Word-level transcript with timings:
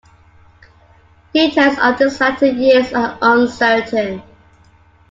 Details 1.31 1.77
of 1.77 1.99
his 1.99 2.19
latter 2.19 2.47
years 2.47 2.91
are 2.91 3.19
uncertain. 3.21 4.23